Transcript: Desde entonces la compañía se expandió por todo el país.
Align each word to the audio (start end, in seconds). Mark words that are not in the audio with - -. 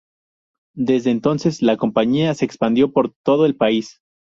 Desde 0.75 1.11
entonces 1.11 1.61
la 1.61 1.77
compañía 1.77 2.33
se 2.33 2.43
expandió 2.43 2.91
por 2.91 3.13
todo 3.23 3.45
el 3.45 3.55
país. 3.55 4.01